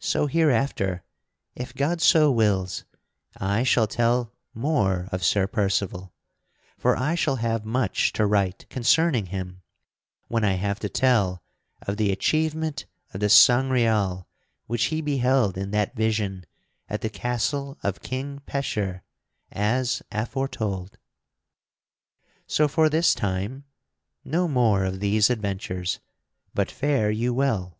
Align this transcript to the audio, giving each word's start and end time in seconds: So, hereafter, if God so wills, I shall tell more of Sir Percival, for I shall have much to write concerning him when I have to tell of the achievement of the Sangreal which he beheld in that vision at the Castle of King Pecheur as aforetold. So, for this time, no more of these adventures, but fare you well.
So, 0.00 0.26
hereafter, 0.26 1.04
if 1.54 1.72
God 1.72 2.00
so 2.00 2.32
wills, 2.32 2.84
I 3.36 3.62
shall 3.62 3.86
tell 3.86 4.32
more 4.54 5.08
of 5.12 5.22
Sir 5.22 5.46
Percival, 5.46 6.12
for 6.76 6.96
I 6.96 7.14
shall 7.14 7.36
have 7.36 7.64
much 7.64 8.12
to 8.14 8.26
write 8.26 8.68
concerning 8.70 9.26
him 9.26 9.62
when 10.26 10.44
I 10.44 10.54
have 10.54 10.80
to 10.80 10.88
tell 10.88 11.44
of 11.82 11.96
the 11.96 12.10
achievement 12.10 12.86
of 13.14 13.20
the 13.20 13.28
Sangreal 13.28 14.26
which 14.66 14.86
he 14.86 15.00
beheld 15.00 15.56
in 15.56 15.70
that 15.70 15.94
vision 15.94 16.44
at 16.88 17.00
the 17.02 17.08
Castle 17.08 17.78
of 17.84 18.02
King 18.02 18.40
Pecheur 18.46 19.04
as 19.52 20.02
aforetold. 20.10 20.96
So, 22.48 22.66
for 22.66 22.88
this 22.88 23.14
time, 23.14 23.62
no 24.24 24.48
more 24.48 24.82
of 24.82 24.98
these 24.98 25.30
adventures, 25.30 26.00
but 26.52 26.68
fare 26.68 27.12
you 27.12 27.32
well. 27.32 27.78